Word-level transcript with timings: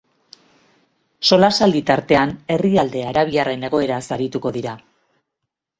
Solasaldi 1.31 1.83
tartean 1.91 2.33
herrialde 2.55 3.07
arabiarren 3.13 3.69
egoeraz 3.71 4.05
arituko 4.19 4.59
dira. 4.59 4.77